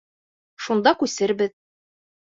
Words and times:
Шунда 0.67 0.95
күсербеҙ. 1.03 1.57